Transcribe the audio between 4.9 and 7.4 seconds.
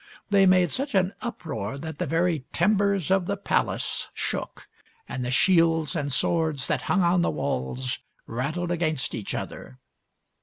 and the shields and swords that hung on the